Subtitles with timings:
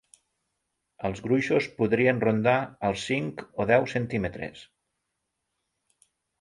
[1.09, 2.57] Els gruixos podrien rondar
[2.91, 4.67] els cinc o deu centímetres.